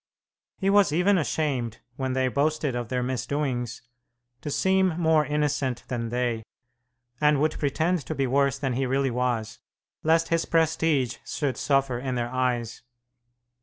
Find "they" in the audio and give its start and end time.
2.13-2.27, 6.09-6.43